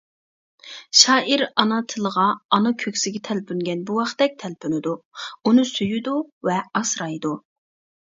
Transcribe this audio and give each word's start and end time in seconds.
شائىر 0.99 1.41
ئانا 1.63 1.75
تىلىغا 1.91 2.23
ئانا 2.57 2.71
كۆكسىگە 2.83 3.21
تەلپۈنگەن 3.27 3.83
بوۋاقتەك 3.89 4.33
تەلپۈنىدۇ، 4.45 4.95
ئۇنى 5.51 5.67
سۆيىدۇ 5.73 6.15
ۋە 6.51 6.57
ئاسرايدۇ. 6.81 7.35